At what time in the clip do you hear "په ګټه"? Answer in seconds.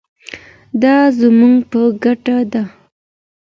1.71-2.37